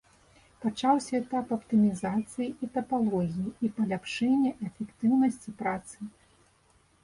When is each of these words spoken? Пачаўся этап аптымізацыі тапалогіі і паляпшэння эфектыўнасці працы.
Пачаўся 0.61 1.13
этап 1.21 1.47
аптымізацыі 1.57 2.69
тапалогіі 2.79 3.53
і 3.69 3.73
паляпшэння 3.77 4.51
эфектыўнасці 4.71 5.49
працы. 5.65 5.97